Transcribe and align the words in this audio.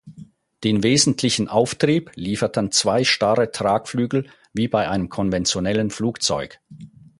Den 0.63 0.81
wesentlichen 0.81 1.47
Auftrieb 1.47 2.09
lieferten 2.15 2.71
zwei 2.71 3.03
starre 3.03 3.51
Tragflügel 3.51 4.27
wie 4.51 4.67
bei 4.67 4.89
einem 4.89 5.09
konventionellen 5.09 5.91
Flugzeug. 5.91 6.57